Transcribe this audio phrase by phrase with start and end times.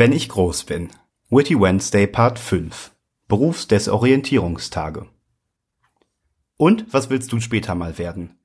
[0.00, 0.88] Wenn ich groß bin.
[1.28, 2.92] Witty Wednesday Part 5.
[3.28, 5.06] Berufsdesorientierungstage.
[6.56, 8.38] Und was willst du später mal werden?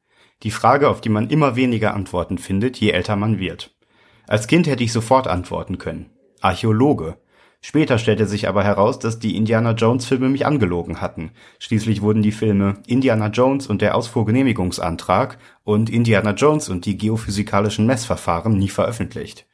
[0.44, 3.74] Die Frage, auf die man immer weniger Antworten findet, je älter man wird.
[4.28, 6.10] Als Kind hätte ich sofort antworten können.
[6.42, 7.20] Archäologe.
[7.62, 11.32] Später stellte sich aber heraus, dass die Indiana Jones Filme mich angelogen hatten.
[11.60, 17.86] Schließlich wurden die Filme Indiana Jones und der Ausfuhrgenehmigungsantrag und Indiana Jones und die geophysikalischen
[17.86, 19.48] Messverfahren nie veröffentlicht.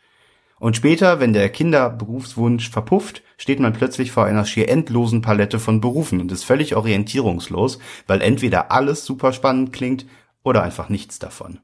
[0.61, 5.82] Und später, wenn der Kinderberufswunsch verpufft, steht man plötzlich vor einer schier endlosen Palette von
[5.82, 10.05] Berufen und ist völlig orientierungslos, weil entweder alles super spannend klingt
[10.43, 11.61] oder einfach nichts davon.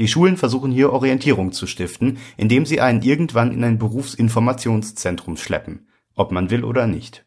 [0.00, 5.86] Die Schulen versuchen hier Orientierung zu stiften, indem sie einen irgendwann in ein Berufsinformationszentrum schleppen,
[6.16, 7.24] ob man will oder nicht.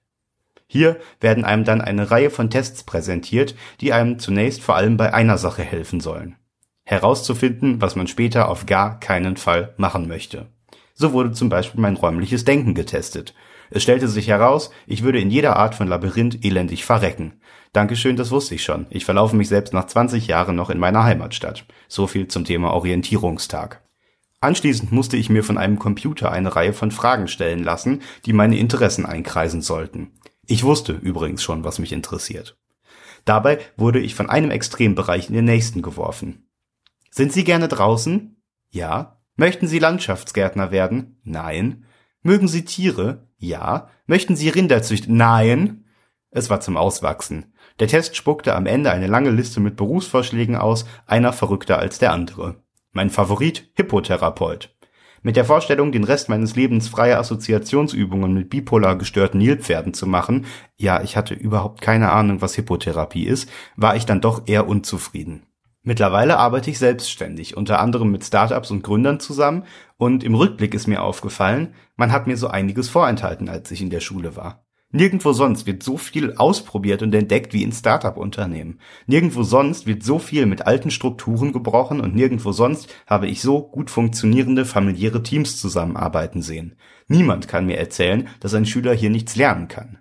[0.68, 5.14] Hier werden einem dann eine Reihe von Tests präsentiert, die einem zunächst vor allem bei
[5.14, 6.36] einer Sache helfen sollen.
[6.84, 10.50] Herauszufinden, was man später auf gar keinen Fall machen möchte.
[10.94, 13.34] So wurde zum Beispiel mein räumliches Denken getestet.
[13.70, 17.40] Es stellte sich heraus, ich würde in jeder Art von Labyrinth elendig verrecken.
[17.74, 18.86] Dankeschön, das wusste ich schon.
[18.90, 21.66] Ich verlaufe mich selbst nach 20 Jahren noch in meiner Heimatstadt.
[21.88, 23.82] So viel zum Thema Orientierungstag.
[24.42, 28.58] Anschließend musste ich mir von einem Computer eine Reihe von Fragen stellen lassen, die meine
[28.58, 30.12] Interessen einkreisen sollten.
[30.48, 32.58] Ich wusste übrigens schon, was mich interessiert.
[33.24, 36.50] Dabei wurde ich von einem Extrembereich in den nächsten geworfen.
[37.12, 38.42] Sind Sie gerne draußen?
[38.72, 39.21] Ja.
[39.42, 41.20] Möchten Sie Landschaftsgärtner werden?
[41.24, 41.86] Nein.
[42.22, 43.28] Mögen Sie Tiere?
[43.40, 43.90] Ja.
[44.06, 45.18] Möchten Sie Rinder züchten?
[45.18, 45.86] Nein.
[46.30, 47.52] Es war zum Auswachsen.
[47.80, 52.14] Der Test spuckte am Ende eine lange Liste mit Berufsvorschlägen aus, einer verrückter als der
[52.14, 52.62] andere.
[52.92, 54.76] Mein Favorit Hippotherapeut.
[55.24, 60.46] Mit der Vorstellung, den Rest meines Lebens freie Assoziationsübungen mit bipolar gestörten Nilpferden zu machen,
[60.78, 65.48] ja, ich hatte überhaupt keine Ahnung, was Hippotherapie ist, war ich dann doch eher unzufrieden.
[65.84, 69.64] Mittlerweile arbeite ich selbstständig, unter anderem mit Startups und Gründern zusammen
[69.98, 73.90] und im Rückblick ist mir aufgefallen, man hat mir so einiges vorenthalten, als ich in
[73.90, 74.64] der Schule war.
[74.94, 78.80] Nirgendwo sonst wird so viel ausprobiert und entdeckt wie in Startup-Unternehmen.
[79.08, 83.62] Nirgendwo sonst wird so viel mit alten Strukturen gebrochen und nirgendwo sonst habe ich so
[83.62, 86.76] gut funktionierende familiäre Teams zusammenarbeiten sehen.
[87.08, 90.01] Niemand kann mir erzählen, dass ein Schüler hier nichts lernen kann.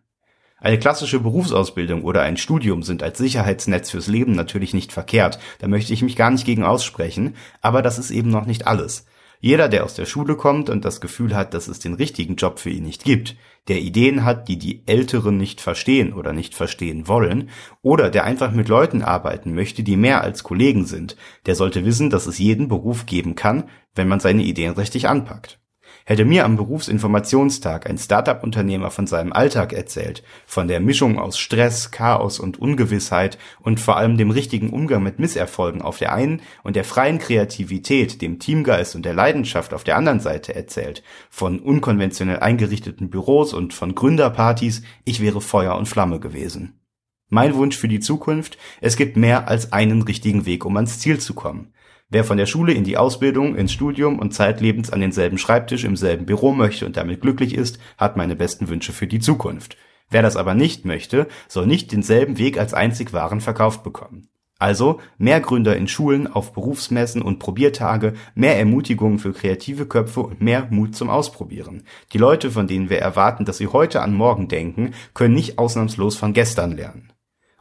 [0.61, 5.69] Eine klassische Berufsausbildung oder ein Studium sind als Sicherheitsnetz fürs Leben natürlich nicht verkehrt, da
[5.69, 9.07] möchte ich mich gar nicht gegen aussprechen, aber das ist eben noch nicht alles.
[9.43, 12.59] Jeder, der aus der Schule kommt und das Gefühl hat, dass es den richtigen Job
[12.59, 13.37] für ihn nicht gibt,
[13.69, 17.49] der Ideen hat, die die Älteren nicht verstehen oder nicht verstehen wollen,
[17.81, 21.17] oder der einfach mit Leuten arbeiten möchte, die mehr als Kollegen sind,
[21.47, 25.60] der sollte wissen, dass es jeden Beruf geben kann, wenn man seine Ideen richtig anpackt.
[26.05, 31.91] Hätte mir am Berufsinformationstag ein Startup-Unternehmer von seinem Alltag erzählt, von der Mischung aus Stress,
[31.91, 36.77] Chaos und Ungewissheit und vor allem dem richtigen Umgang mit Misserfolgen auf der einen und
[36.77, 42.41] der freien Kreativität, dem Teamgeist und der Leidenschaft auf der anderen Seite erzählt, von unkonventionell
[42.41, 46.81] eingerichteten Büros und von Gründerpartys, ich wäre Feuer und Flamme gewesen.
[47.29, 51.21] Mein Wunsch für die Zukunft, es gibt mehr als einen richtigen Weg, um ans Ziel
[51.21, 51.73] zu kommen.
[52.13, 55.95] Wer von der Schule in die Ausbildung, ins Studium und zeitlebens an denselben Schreibtisch im
[55.95, 59.77] selben Büro möchte und damit glücklich ist, hat meine besten Wünsche für die Zukunft.
[60.11, 64.29] Wer das aber nicht möchte, soll nicht denselben Weg als einzig wahren verkauft bekommen.
[64.59, 70.43] Also mehr Gründer in Schulen, auf Berufsmessen und Probiertage, mehr Ermutigung für kreative Köpfe und
[70.43, 71.85] mehr Mut zum Ausprobieren.
[72.13, 76.17] Die Leute, von denen wir erwarten, dass sie heute an morgen denken, können nicht ausnahmslos
[76.17, 77.13] von gestern lernen.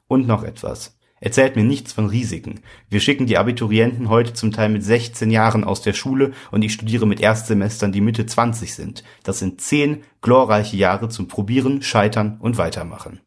[0.08, 0.99] Und noch etwas.
[1.22, 2.62] Erzählt mir nichts von Risiken.
[2.90, 6.74] Wir schicken die Abiturienten heute zum Teil mit 16 Jahren aus der Schule und ich
[6.74, 9.04] studiere mit Erstsemestern, die Mitte 20 sind.
[9.24, 13.20] Das sind zehn glorreiche Jahre zum Probieren, Scheitern und Weitermachen.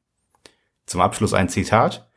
[0.86, 2.08] Zum Abschluss ein Zitat.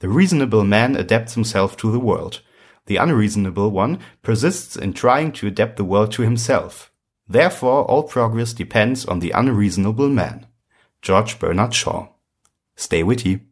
[0.00, 2.44] The reasonable man adapts himself to the world.
[2.86, 6.92] The unreasonable one persists in trying to adapt the world to himself.
[7.30, 10.46] Therefore all progress depends on the unreasonable man.
[11.00, 12.08] George Bernard Shaw.
[12.76, 13.51] Stay witty.